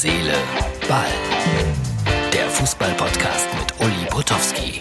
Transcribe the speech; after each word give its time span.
Seele, 0.00 0.32
Ball. 0.86 1.10
Der 2.32 2.48
Fußball-Podcast 2.50 3.48
mit 3.58 3.80
Uli 3.80 4.06
Potowski. 4.08 4.80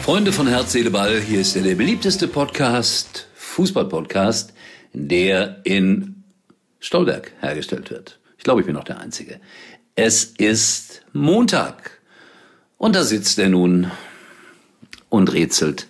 Freunde 0.00 0.32
von 0.32 0.46
Herz, 0.46 0.72
Seele, 0.72 0.90
Ball, 0.90 1.20
hier 1.20 1.42
ist 1.42 1.54
der, 1.54 1.74
beliebteste 1.74 2.28
Podcast, 2.28 3.28
Fußball-Podcast, 3.34 4.54
der 4.94 5.60
in 5.64 6.24
Stolberg 6.80 7.30
hergestellt 7.40 7.90
wird. 7.90 8.18
Ich 8.38 8.44
glaube, 8.44 8.62
ich 8.62 8.66
bin 8.66 8.74
noch 8.74 8.84
der 8.84 9.00
Einzige. 9.00 9.38
Es 9.96 10.24
ist 10.24 11.02
Montag 11.12 12.00
und 12.78 12.96
da 12.96 13.04
sitzt 13.04 13.38
er 13.38 13.50
nun 13.50 13.90
und 15.10 15.30
rätselt. 15.34 15.86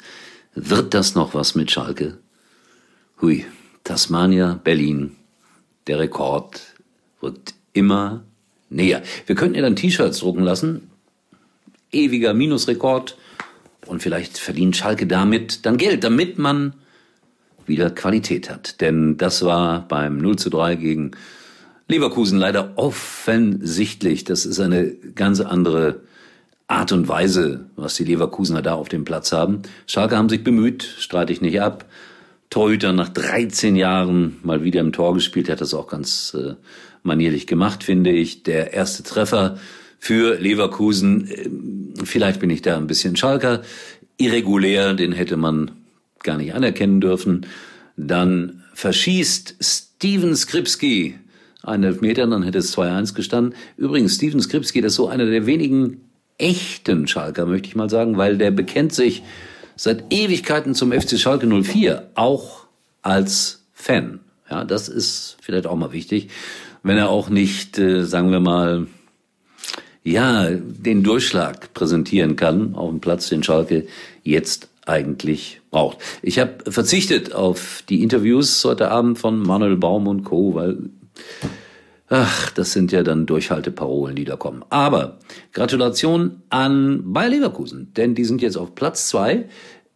Wird 0.59 0.95
das 0.95 1.15
noch 1.15 1.35
was 1.35 1.55
mit 1.55 1.71
Schalke? 1.71 2.17
Hui, 3.21 3.45
Tasmania, 3.85 4.59
Berlin. 4.65 5.15
Der 5.87 5.99
Rekord 5.99 6.63
rückt 7.23 7.55
immer 7.75 8.25
näher. 8.71 9.03
Wir 9.27 9.37
könnten 9.37 9.57
ja 9.57 9.63
dann 9.63 9.77
T-Shirts 9.77 10.21
drucken 10.21 10.43
lassen. 10.43 10.91
Ewiger 11.93 12.33
Minusrekord. 12.33 13.19
Und 13.85 14.03
vielleicht 14.03 14.39
verdient 14.39 14.77
Schalke 14.77 15.07
damit 15.07 15.67
dann 15.67 15.77
Geld, 15.77 16.03
damit 16.05 16.39
man 16.39 16.73
wieder 17.67 17.91
Qualität 17.91 18.49
hat. 18.49 18.81
Denn 18.81 19.19
das 19.19 19.45
war 19.45 19.87
beim 19.87 20.17
0 20.17 20.37
zu 20.37 20.49
3 20.49 20.77
gegen 20.77 21.11
Leverkusen 21.87 22.39
leider 22.39 22.73
offensichtlich. 22.77 24.25
Das 24.25 24.47
ist 24.47 24.59
eine 24.59 24.91
ganz 25.15 25.41
andere 25.41 26.01
Art 26.69 26.91
und 26.93 27.09
Weise, 27.09 27.67
was 27.77 27.95
die 27.95 28.05
Leverkusener 28.05 28.63
da 28.63 28.75
auf 28.75 28.89
dem 28.89 29.05
Platz 29.05 29.33
haben. 29.33 29.63
Schalke 29.87 30.17
haben 30.17 30.29
sich 30.29 30.43
bemüht, 30.43 30.83
streite 30.83 31.33
ich 31.33 31.41
nicht 31.41 31.61
ab. 31.61 31.85
Torhüter 32.51 32.93
nach 32.93 33.09
13 33.09 33.77
Jahren 33.77 34.39
mal 34.43 34.65
wieder 34.65 34.81
im 34.81 34.93
Tor 34.93 35.15
gespielt, 35.15 35.49
hat 35.49 35.61
das 35.61 35.75
auch 35.75 35.87
ganz 35.87 36.35
äh, 36.35 36.55
manierlich 37.03 37.47
gemacht, 37.47 37.85
finde 37.85 38.11
ich. 38.11 38.43
Der 38.43 38.73
erste 38.73 39.03
Treffer 39.03 39.59
für 39.99 40.39
Leverkusen, 40.41 41.29
äh, 41.29 41.49
vielleicht 42.05 42.41
bin 42.41 42.51
ich 42.51 42.63
da 42.63 42.77
ein 42.77 42.87
bisschen 42.87 43.17
Schalker, 43.17 43.63
irregulär, 44.17 44.95
den 44.95 45.13
hätte 45.13 45.37
man 45.37 45.73
gar 46.23 46.37
nicht 46.37 46.55
anerkennen 46.55 47.01
dürfen. 47.01 47.47
Dann 47.97 48.65
verschießt 48.75 49.57
Steven 49.61 50.35
Skripski 50.35 51.19
einen 51.63 51.85
Elfmeter, 51.85 52.27
dann 52.27 52.43
hätte 52.43 52.59
es 52.59 52.77
2-1 52.77 53.15
gestanden. 53.15 53.55
Übrigens, 53.77 54.15
Steven 54.15 54.41
Skripski, 54.41 54.81
das 54.81 54.93
ist 54.93 54.97
so 54.97 55.09
einer 55.09 55.27
der 55.27 55.47
wenigen 55.47 56.01
echten 56.39 57.07
Schalker, 57.07 57.47
möchte 57.47 57.69
ich 57.69 57.77
mal 57.77 57.91
sagen, 57.91 58.19
weil 58.19 58.39
der 58.39 58.51
bekennt 58.51 58.93
sich 58.93 59.23
seit 59.77 60.13
Ewigkeiten 60.13 60.75
zum 60.75 60.93
FC 60.93 61.19
Schalke 61.19 61.47
04, 61.47 62.11
auch 62.15 62.67
als 63.03 63.65
Fan. 63.73 64.21
Ja, 64.51 64.65
das 64.65 64.89
ist 64.89 65.37
vielleicht 65.41 65.67
auch 65.67 65.77
mal 65.77 65.93
wichtig, 65.93 66.29
wenn 66.83 66.97
er 66.97 67.09
auch 67.09 67.29
nicht, 67.29 67.79
äh, 67.79 68.05
sagen 68.05 68.31
wir 68.31 68.41
mal, 68.41 68.87
ja, 70.05 70.49
den 70.51 71.03
Durchschlag 71.03 71.75
präsentieren 71.75 72.37
kann 72.37 72.77
auf 72.77 72.91
dem 72.91 73.01
Platz, 73.01 73.29
den 73.29 73.43
Schalke 73.43 73.87
jetzt 74.23 74.69
eigentlich 74.87 75.61
braucht. 75.71 75.99
Ich 76.23 76.39
habe 76.39 76.71
verzichtet 76.71 77.35
auf 77.35 77.83
die 77.89 78.05
Interviews 78.05 78.65
heute 78.65 78.91
Abend 78.91 79.19
von 79.19 79.43
Manuel 79.43 79.77
Baum 79.77 80.07
und 80.07 80.23
Co., 80.23 80.55
weil 80.55 80.79
Ach, 82.09 82.51
das 82.51 82.73
sind 82.73 82.93
ja 82.93 83.03
dann 83.03 83.27
Durchhalteparolen, 83.27 84.15
die 84.15 84.25
da 84.25 84.37
kommen. 84.37 84.65
Aber 84.71 85.19
Gratulation 85.53 86.43
an 86.51 87.13
Bayer 87.13 87.31
Leverkusen, 87.31 87.93
denn 87.97 88.15
die 88.15 88.25
sind 88.25 88.43
jetzt 88.43 88.57
auf 88.57 88.77
Platz 88.77 89.09
zwei 89.09 89.47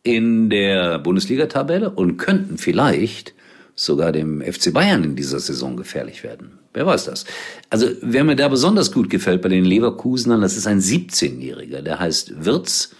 in 0.03 0.51
der 0.51 0.99
Bundesliga-Tabelle 0.99 1.91
und 1.91 2.17
könnten 2.17 2.59
vielleicht 2.59 3.35
sogar 3.77 4.11
dem 4.13 4.43
FC 4.43 4.73
Bayern 4.73 5.05
in 5.05 5.15
dieser 5.15 5.39
Saison 5.39 5.77
gefährlich 5.77 6.25
werden. 6.25 6.59
Wer 6.73 6.87
weiß 6.87 7.05
das? 7.05 7.25
Also, 7.71 7.87
wer 8.03 8.25
mir 8.25 8.37
da 8.37 8.49
besonders 8.49 8.93
gut 8.93 9.09
gefällt 9.09 9.43
bei 9.43 9.49
den 9.49 9.65
Leverkusenern, 9.65 10.41
das 10.41 10.57
ist 10.57 10.67
ein 10.67 10.81
17-Jähriger, 10.81 11.81
der 11.83 12.01
heißt 12.01 12.45
Wirz, 12.45 12.91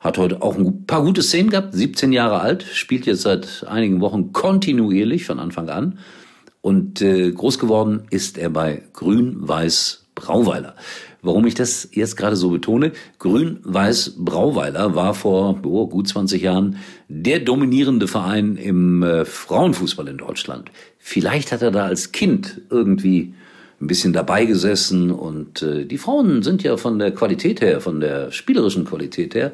hat 0.00 0.18
heute 0.18 0.42
auch 0.42 0.56
ein 0.56 0.84
paar 0.86 1.02
gute 1.02 1.22
Szenen 1.22 1.50
gehabt, 1.50 1.74
17 1.74 2.12
Jahre 2.12 2.40
alt, 2.40 2.64
spielt 2.64 3.06
jetzt 3.06 3.22
seit 3.22 3.64
einigen 3.68 4.00
Wochen 4.00 4.32
kontinuierlich 4.32 5.24
von 5.26 5.38
Anfang 5.38 5.68
an 5.68 5.98
und 6.62 7.02
äh, 7.02 7.30
groß 7.32 7.58
geworden 7.58 8.04
ist 8.10 8.38
er 8.38 8.48
bei 8.48 8.82
Grün-Weiß 8.94 10.06
Brauweiler. 10.14 10.74
Warum 11.20 11.46
ich 11.46 11.54
das 11.54 11.88
jetzt 11.92 12.16
gerade 12.16 12.36
so 12.36 12.50
betone, 12.50 12.92
Grün-Weiß 13.18 14.14
Brauweiler 14.18 14.94
war 14.94 15.14
vor 15.14 15.60
oh, 15.64 15.86
gut 15.86 16.08
20 16.08 16.42
Jahren 16.42 16.78
der 17.08 17.40
dominierende 17.40 18.08
Verein 18.08 18.56
im 18.56 19.02
äh, 19.02 19.24
Frauenfußball 19.24 20.08
in 20.08 20.18
Deutschland. 20.18 20.70
Vielleicht 20.98 21.52
hat 21.52 21.62
er 21.62 21.70
da 21.70 21.86
als 21.86 22.12
Kind 22.12 22.60
irgendwie 22.70 23.34
ein 23.80 23.86
bisschen 23.88 24.12
dabei 24.12 24.44
gesessen 24.44 25.10
und 25.10 25.62
äh, 25.62 25.84
die 25.84 25.98
Frauen 25.98 26.42
sind 26.42 26.62
ja 26.62 26.76
von 26.76 26.98
der 26.98 27.12
Qualität 27.12 27.60
her, 27.60 27.80
von 27.80 28.00
der 28.00 28.30
spielerischen 28.30 28.84
Qualität 28.84 29.34
her 29.34 29.52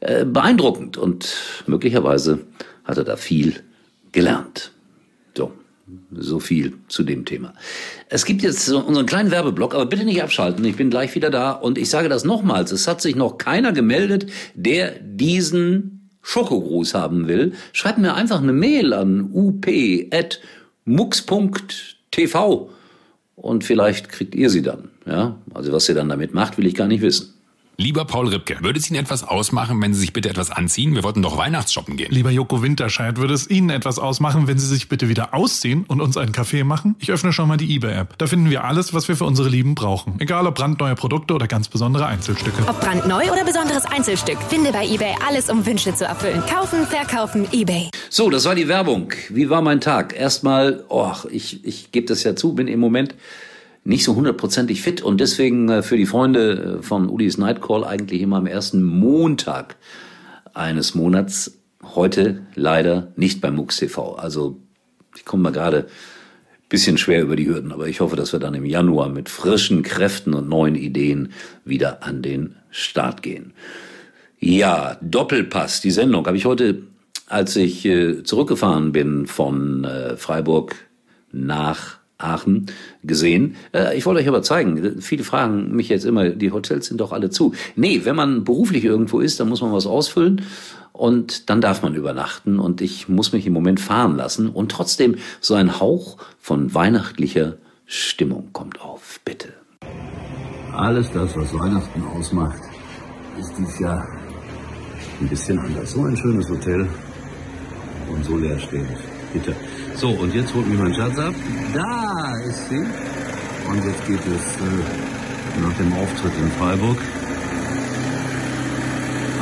äh, 0.00 0.26
beeindruckend 0.26 0.98
und 0.98 1.34
möglicherweise 1.66 2.40
hat 2.84 2.98
er 2.98 3.04
da 3.04 3.16
viel 3.16 3.54
gelernt. 4.12 4.72
So, 6.12 6.40
viel 6.40 6.72
zu 6.88 7.04
dem 7.04 7.24
Thema. 7.24 7.54
Es 8.08 8.24
gibt 8.24 8.42
jetzt 8.42 8.68
unseren 8.68 9.06
kleinen 9.06 9.30
Werbeblock, 9.30 9.74
aber 9.74 9.86
bitte 9.86 10.04
nicht 10.04 10.20
abschalten. 10.22 10.64
Ich 10.64 10.74
bin 10.76 10.90
gleich 10.90 11.14
wieder 11.14 11.30
da 11.30 11.52
und 11.52 11.78
ich 11.78 11.88
sage 11.90 12.08
das 12.08 12.24
nochmals. 12.24 12.72
Es 12.72 12.88
hat 12.88 13.00
sich 13.00 13.14
noch 13.14 13.38
keiner 13.38 13.70
gemeldet, 13.72 14.26
der 14.54 14.98
diesen 15.00 16.10
Schokogruß 16.22 16.94
haben 16.94 17.28
will. 17.28 17.52
Schreibt 17.72 17.98
mir 17.98 18.14
einfach 18.14 18.42
eine 18.42 18.52
Mail 18.52 18.92
an 18.92 19.30
up.mux.tv 20.86 22.70
und 23.36 23.62
vielleicht 23.62 24.08
kriegt 24.08 24.34
ihr 24.34 24.50
sie 24.50 24.62
dann. 24.62 24.90
Ja, 25.06 25.38
also 25.54 25.70
was 25.72 25.88
ihr 25.88 25.94
dann 25.94 26.08
damit 26.08 26.34
macht, 26.34 26.58
will 26.58 26.66
ich 26.66 26.74
gar 26.74 26.88
nicht 26.88 27.02
wissen. 27.02 27.35
Lieber 27.78 28.06
Paul 28.06 28.28
Ripke, 28.28 28.56
würde 28.62 28.78
es 28.78 28.88
Ihnen 28.90 28.98
etwas 28.98 29.22
ausmachen, 29.22 29.82
wenn 29.82 29.92
Sie 29.92 30.00
sich 30.00 30.14
bitte 30.14 30.30
etwas 30.30 30.50
anziehen? 30.50 30.94
Wir 30.94 31.04
wollten 31.04 31.20
doch 31.20 31.36
Weihnachtsshoppen 31.36 31.98
gehen. 31.98 32.10
Lieber 32.10 32.30
Joko 32.30 32.62
Winterscheid, 32.62 33.18
würde 33.18 33.34
es 33.34 33.50
Ihnen 33.50 33.68
etwas 33.68 33.98
ausmachen, 33.98 34.46
wenn 34.46 34.58
Sie 34.58 34.66
sich 34.66 34.88
bitte 34.88 35.10
wieder 35.10 35.34
ausziehen 35.34 35.84
und 35.86 36.00
uns 36.00 36.16
einen 36.16 36.32
Kaffee 36.32 36.64
machen? 36.64 36.96
Ich 37.00 37.12
öffne 37.12 37.34
schon 37.34 37.48
mal 37.48 37.58
die 37.58 37.74
eBay-App. 37.74 38.16
Da 38.16 38.28
finden 38.28 38.48
wir 38.48 38.64
alles, 38.64 38.94
was 38.94 39.08
wir 39.08 39.16
für 39.16 39.26
unsere 39.26 39.50
Lieben 39.50 39.74
brauchen. 39.74 40.18
Egal 40.20 40.46
ob 40.46 40.54
brandneue 40.54 40.94
Produkte 40.94 41.34
oder 41.34 41.48
ganz 41.48 41.68
besondere 41.68 42.06
Einzelstücke. 42.06 42.66
Ob 42.66 42.80
brandneu 42.80 43.30
oder 43.30 43.44
besonderes 43.44 43.84
Einzelstück, 43.84 44.38
finde 44.48 44.72
bei 44.72 44.86
eBay 44.86 45.14
alles, 45.28 45.50
um 45.50 45.66
Wünsche 45.66 45.94
zu 45.94 46.06
erfüllen. 46.06 46.42
Kaufen, 46.46 46.86
verkaufen, 46.86 47.46
eBay. 47.52 47.90
So, 48.08 48.30
das 48.30 48.46
war 48.46 48.54
die 48.54 48.68
Werbung. 48.68 49.12
Wie 49.28 49.50
war 49.50 49.60
mein 49.60 49.82
Tag? 49.82 50.18
Erstmal, 50.18 50.82
oh, 50.88 51.12
ich, 51.30 51.62
ich 51.66 51.92
gebe 51.92 52.06
das 52.06 52.24
ja 52.24 52.34
zu, 52.34 52.54
bin 52.54 52.68
im 52.68 52.80
Moment 52.80 53.14
nicht 53.86 54.04
so 54.04 54.16
hundertprozentig 54.16 54.82
fit 54.82 55.00
und 55.00 55.20
deswegen 55.20 55.68
äh, 55.68 55.82
für 55.82 55.96
die 55.96 56.06
Freunde 56.06 56.78
äh, 56.80 56.82
von 56.82 57.08
Ulis 57.08 57.38
Nightcall 57.38 57.84
eigentlich 57.84 58.20
immer 58.20 58.36
am 58.36 58.46
ersten 58.46 58.82
Montag 58.82 59.76
eines 60.54 60.94
Monats. 60.94 61.58
Heute 61.94 62.42
leider 62.56 63.12
nicht 63.16 63.40
beim 63.40 63.54
MUX 63.54 63.76
TV. 63.76 64.16
Also 64.16 64.58
ich 65.16 65.24
komme 65.24 65.44
mal 65.44 65.52
gerade 65.52 65.86
bisschen 66.68 66.98
schwer 66.98 67.22
über 67.22 67.36
die 67.36 67.46
Hürden, 67.46 67.70
aber 67.70 67.86
ich 67.86 68.00
hoffe, 68.00 68.16
dass 68.16 68.32
wir 68.32 68.40
dann 68.40 68.54
im 68.54 68.64
Januar 68.64 69.08
mit 69.08 69.28
frischen 69.28 69.84
Kräften 69.84 70.34
und 70.34 70.48
neuen 70.48 70.74
Ideen 70.74 71.32
wieder 71.64 72.02
an 72.02 72.22
den 72.22 72.56
Start 72.70 73.22
gehen. 73.22 73.52
Ja, 74.40 74.98
Doppelpass, 75.00 75.80
die 75.80 75.92
Sendung 75.92 76.26
habe 76.26 76.36
ich 76.36 76.44
heute, 76.44 76.82
als 77.28 77.54
ich 77.54 77.84
äh, 77.84 78.24
zurückgefahren 78.24 78.90
bin 78.90 79.28
von 79.28 79.86
Freiburg 80.16 80.74
nach 81.30 81.98
Aachen 82.18 82.66
gesehen. 83.02 83.56
Äh, 83.72 83.96
ich 83.96 84.06
wollte 84.06 84.20
euch 84.20 84.28
aber 84.28 84.42
zeigen, 84.42 85.00
viele 85.00 85.24
fragen 85.24 85.74
mich 85.74 85.88
jetzt 85.88 86.04
immer, 86.04 86.30
die 86.30 86.52
Hotels 86.52 86.86
sind 86.86 87.00
doch 87.00 87.12
alle 87.12 87.30
zu. 87.30 87.54
Nee, 87.74 88.02
wenn 88.04 88.16
man 88.16 88.44
beruflich 88.44 88.84
irgendwo 88.84 89.20
ist, 89.20 89.38
dann 89.40 89.48
muss 89.48 89.60
man 89.60 89.72
was 89.72 89.86
ausfüllen 89.86 90.42
und 90.92 91.50
dann 91.50 91.60
darf 91.60 91.82
man 91.82 91.94
übernachten 91.94 92.58
und 92.58 92.80
ich 92.80 93.08
muss 93.08 93.32
mich 93.32 93.46
im 93.46 93.52
Moment 93.52 93.80
fahren 93.80 94.16
lassen 94.16 94.48
und 94.48 94.70
trotzdem 94.70 95.16
so 95.40 95.54
ein 95.54 95.78
Hauch 95.78 96.16
von 96.40 96.74
weihnachtlicher 96.74 97.56
Stimmung 97.84 98.48
kommt 98.52 98.80
auf, 98.80 99.20
bitte. 99.24 99.52
Alles 100.72 101.10
das, 101.12 101.36
was 101.36 101.52
Weihnachten 101.54 102.02
ausmacht, 102.02 102.60
ist 103.38 103.52
dieses 103.58 103.78
Jahr 103.78 104.06
ein 105.20 105.28
bisschen 105.28 105.58
anders. 105.58 105.92
So 105.92 106.02
ein 106.02 106.16
schönes 106.16 106.48
Hotel 106.48 106.86
und 108.10 108.24
so 108.24 108.36
leerstehend. 108.36 109.15
Bitte. 109.36 109.54
So, 109.96 110.08
und 110.08 110.34
jetzt 110.34 110.54
holt 110.54 110.66
mich 110.66 110.78
mein 110.78 110.94
Schatz 110.94 111.18
ab. 111.18 111.34
Da 111.74 112.32
ist 112.48 112.70
sie. 112.70 112.78
Und 113.68 113.84
jetzt 113.84 114.06
geht 114.06 114.20
es 114.20 114.56
äh, 114.56 115.60
nach 115.60 115.76
dem 115.76 115.92
Auftritt 115.92 116.32
in 116.40 116.50
Freiburg 116.52 116.96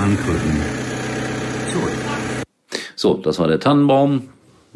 an 0.00 0.18
zurück. 1.70 1.92
So, 2.96 3.14
das 3.14 3.38
war 3.38 3.46
der 3.46 3.60
Tannenbaum. 3.60 4.30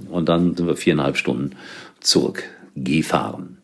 Und 0.09 0.29
dann 0.29 0.55
sind 0.55 0.69
wir 0.69 0.77
viereinhalb 0.77 1.17
Stunden 1.17 1.57
zurückgefahren. 1.99 3.59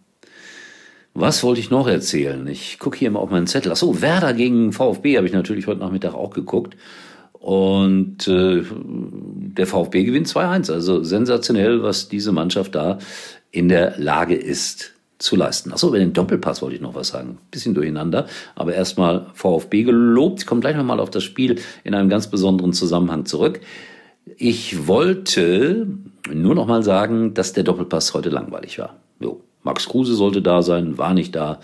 Was 1.15 1.45
wollte 1.45 1.61
ich 1.61 1.71
noch 1.71 1.87
erzählen? 1.87 2.45
Ich 2.49 2.81
gucke 2.81 2.99
hier 2.99 3.13
mal 3.13 3.21
auf 3.21 3.31
meinen 3.31 3.47
Zettel. 3.47 3.71
Ach 3.71 3.77
so, 3.77 4.03
Werder 4.03 4.33
gegen 4.33 4.73
VfB 4.73 5.17
habe 5.17 5.29
ich 5.29 5.33
natürlich 5.33 5.69
heute 5.69 5.79
Nachmittag 5.79 6.15
auch 6.15 6.31
geguckt. 6.31 6.77
Und 7.45 8.27
äh, 8.27 8.63
der 8.73 9.67
VfB 9.67 10.05
gewinnt 10.05 10.27
2-1. 10.29 10.73
Also 10.73 11.05
sensationell, 11.05 11.83
was 11.83 12.09
diese 12.09 12.33
Mannschaft 12.33 12.75
da 12.75 12.97
in 13.51 13.69
der 13.69 13.99
Lage 13.99 14.35
ist 14.35 14.93
zu 15.19 15.37
leisten. 15.37 15.71
Achso, 15.71 15.89
über 15.89 15.99
den 15.99 16.15
Doppelpass 16.15 16.63
wollte 16.63 16.77
ich 16.77 16.81
noch 16.81 16.95
was 16.95 17.09
sagen. 17.09 17.37
Bisschen 17.51 17.75
durcheinander. 17.75 18.29
Aber 18.55 18.73
erstmal 18.73 19.27
VfB 19.35 19.83
gelobt. 19.83 20.41
Ich 20.41 20.47
komme 20.47 20.63
gleich 20.63 20.75
nochmal 20.75 21.01
auf 21.01 21.11
das 21.11 21.23
Spiel 21.23 21.61
in 21.85 21.95
einem 21.95 22.09
ganz 22.09 22.29
besonderen 22.29 22.73
Zusammenhang 22.73 23.27
zurück. 23.27 23.61
Ich 24.39 24.87
wollte 24.87 25.87
nur 26.33 26.55
noch 26.55 26.67
mal 26.67 26.83
sagen, 26.83 27.35
dass 27.35 27.53
der 27.53 27.65
Doppelpass 27.65 28.15
heute 28.15 28.31
langweilig 28.31 28.79
war. 28.79 28.97
Jo, 29.21 29.43
Max 29.63 29.87
Kruse 29.87 30.15
sollte 30.15 30.41
da 30.41 30.63
sein, 30.63 30.97
war 30.97 31.13
nicht 31.13 31.37
da. 31.37 31.61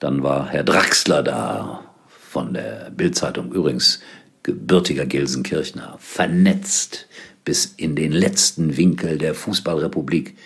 Dann 0.00 0.24
war 0.24 0.48
Herr 0.48 0.64
Draxler 0.64 1.22
da 1.22 1.84
von 2.08 2.52
der 2.52 2.90
Bildzeitung 2.90 3.52
übrigens 3.52 4.00
gebürtiger 4.42 5.06
Gelsenkirchner, 5.06 5.96
vernetzt 5.98 7.06
bis 7.44 7.66
in 7.76 7.96
den 7.96 8.12
letzten 8.12 8.76
Winkel 8.76 9.18
der 9.18 9.34
Fußballrepublik 9.34 10.36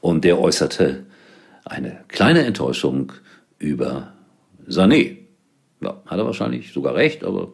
und 0.00 0.24
der 0.24 0.38
äußerte 0.38 1.04
eine 1.64 2.04
kleine 2.08 2.44
Enttäuschung 2.44 3.12
über 3.58 4.12
Sané. 4.68 5.18
Ja, 5.80 6.02
hat 6.06 6.18
er 6.18 6.26
wahrscheinlich 6.26 6.72
sogar 6.72 6.94
recht, 6.94 7.24
aber 7.24 7.52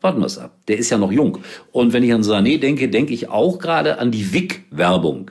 warten 0.00 0.20
wir 0.20 0.26
es 0.26 0.38
ab. 0.38 0.56
Der 0.68 0.78
ist 0.78 0.90
ja 0.90 0.98
noch 0.98 1.12
jung. 1.12 1.38
Und 1.72 1.92
wenn 1.92 2.02
ich 2.02 2.12
an 2.12 2.22
Sané 2.22 2.58
denke, 2.58 2.88
denke 2.88 3.14
ich 3.14 3.28
auch 3.28 3.58
gerade 3.58 3.98
an 3.98 4.10
die 4.10 4.32
Wick-Werbung. 4.32 5.30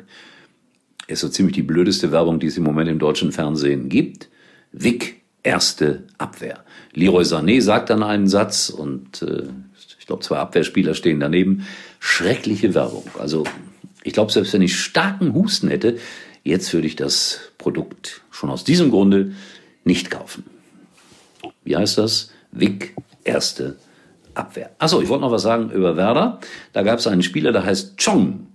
Ist 1.08 1.22
so 1.22 1.30
ziemlich 1.30 1.56
die 1.56 1.64
blödeste 1.64 2.12
Werbung, 2.12 2.40
die 2.40 2.48
es 2.48 2.58
im 2.58 2.64
Moment 2.64 2.90
im 2.90 3.00
deutschen 3.00 3.32
Fernsehen 3.32 3.88
gibt. 3.88 4.30
Wick, 4.72 5.17
erste 5.48 6.04
Abwehr. 6.18 6.64
Leroy 6.94 7.24
Sané 7.24 7.62
sagt 7.62 7.90
dann 7.90 8.04
einen 8.04 8.28
Satz 8.28 8.70
und 8.70 9.22
äh, 9.22 9.44
ich 9.98 10.06
glaube, 10.06 10.22
zwei 10.22 10.38
Abwehrspieler 10.38 10.94
stehen 10.94 11.20
daneben. 11.20 11.66
Schreckliche 12.00 12.76
Werbung. 12.76 13.06
Also 13.18 13.46
ich 14.04 14.14
glaube, 14.14 14.32
selbst 14.32 14.54
wenn 14.54 14.62
ich 14.62 14.78
starken 14.78 15.34
Husten 15.34 15.70
hätte, 15.70 15.98
jetzt 16.44 16.74
würde 16.74 16.88
ich 16.88 16.98
das 16.98 17.52
Produkt 17.58 18.22
schon 18.30 18.50
aus 18.50 18.66
diesem 18.66 18.92
Grunde 18.92 19.34
nicht 19.86 20.12
kaufen. 20.12 20.44
Wie 21.64 21.76
heißt 21.76 21.98
das? 21.98 22.32
Wick, 22.52 22.96
erste 23.24 23.78
Abwehr. 24.34 24.72
Achso, 24.80 25.02
ich 25.02 25.10
wollte 25.10 25.22
noch 25.22 25.32
was 25.32 25.44
sagen 25.44 25.72
über 25.72 25.96
Werder. 25.96 26.40
Da 26.74 26.84
gab 26.84 27.00
es 27.00 27.08
einen 27.08 27.24
Spieler, 27.24 27.52
der 27.52 27.64
heißt 27.64 27.98
Chong. 28.04 28.48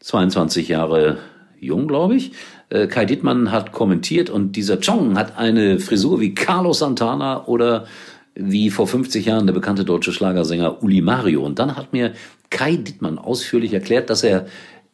22 0.00 0.68
Jahre 0.68 1.18
jung, 1.60 1.86
glaube 1.88 2.16
ich. 2.16 2.32
Äh, 2.74 2.88
Kai 2.88 3.04
Dittmann 3.04 3.52
hat 3.52 3.70
kommentiert 3.70 4.28
und 4.28 4.56
dieser 4.56 4.80
Chong 4.80 5.16
hat 5.16 5.38
eine 5.38 5.78
Frisur 5.78 6.20
wie 6.20 6.34
Carlos 6.34 6.80
Santana 6.80 7.46
oder 7.46 7.86
wie 8.34 8.68
vor 8.68 8.88
50 8.88 9.26
Jahren 9.26 9.46
der 9.46 9.54
bekannte 9.54 9.84
deutsche 9.84 10.12
Schlagersänger 10.12 10.82
Uli 10.82 11.00
Mario. 11.00 11.44
Und 11.44 11.60
dann 11.60 11.76
hat 11.76 11.92
mir 11.92 12.14
Kai 12.50 12.74
Dittmann 12.74 13.18
ausführlich 13.18 13.72
erklärt, 13.72 14.10
dass 14.10 14.24
er 14.24 14.46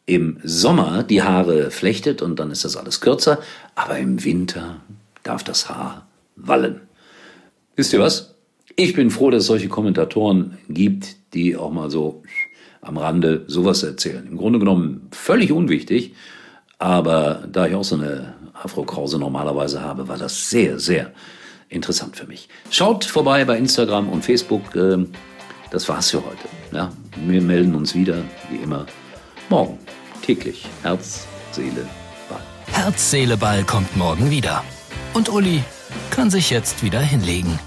im 0.04 0.38
Sommer 0.42 1.04
die 1.04 1.22
Haare 1.22 1.70
flechtet 1.70 2.20
und 2.20 2.38
dann 2.38 2.50
ist 2.50 2.64
das 2.66 2.76
alles 2.76 3.00
kürzer, 3.00 3.38
aber 3.74 3.98
im 3.98 4.22
Winter 4.24 4.80
darf 5.22 5.42
das 5.42 5.70
Haar 5.70 6.06
wallen. 6.36 6.82
Wisst 7.76 7.94
ihr 7.94 8.00
was? 8.00 8.34
Ich 8.76 8.92
bin 8.94 9.10
froh, 9.10 9.30
dass 9.30 9.42
es 9.42 9.46
solche 9.46 9.68
Kommentatoren 9.68 10.58
gibt, 10.68 11.16
die 11.32 11.56
auch 11.56 11.70
mal 11.70 11.90
so 11.90 12.22
am 12.82 12.98
Rande 12.98 13.44
sowas 13.46 13.82
erzählen. 13.82 14.26
Im 14.26 14.36
Grunde 14.36 14.58
genommen 14.58 15.08
völlig 15.12 15.52
unwichtig, 15.52 16.14
aber 16.80 17.44
da 17.46 17.66
ich 17.66 17.74
auch 17.74 17.84
so 17.84 17.94
eine 17.94 18.34
Afro-Krause 18.54 19.18
normalerweise 19.18 19.82
habe, 19.82 20.08
war 20.08 20.16
das 20.16 20.48
sehr, 20.48 20.80
sehr 20.80 21.12
interessant 21.68 22.16
für 22.16 22.26
mich. 22.26 22.48
Schaut 22.70 23.04
vorbei 23.04 23.44
bei 23.44 23.58
Instagram 23.58 24.08
und 24.08 24.24
Facebook. 24.24 24.74
Ähm, 24.74 25.12
das 25.70 25.88
war's 25.88 26.10
für 26.10 26.24
heute. 26.24 26.48
Ja, 26.72 26.90
wir 27.26 27.42
melden 27.42 27.74
uns 27.74 27.94
wieder, 27.94 28.16
wie 28.50 28.56
immer, 28.56 28.86
morgen. 29.50 29.78
Täglich. 30.22 30.66
Herz, 30.82 31.26
Seele, 31.52 31.86
Ball. 32.28 32.40
Herz, 32.72 33.10
Seele, 33.10 33.36
Ball 33.36 33.62
kommt 33.64 33.94
morgen 33.96 34.30
wieder. 34.30 34.64
Und 35.12 35.28
Uli 35.28 35.62
kann 36.10 36.30
sich 36.30 36.48
jetzt 36.48 36.82
wieder 36.82 37.00
hinlegen. 37.00 37.58